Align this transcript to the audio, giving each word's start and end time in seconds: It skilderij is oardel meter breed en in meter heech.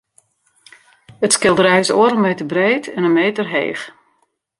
It 1.25 1.31
skilderij 1.33 1.79
is 1.83 1.91
oardel 1.99 2.17
meter 2.25 2.45
breed 2.45 2.93
en 2.93 3.03
in 3.03 3.13
meter 3.13 3.47
heech. 3.47 3.93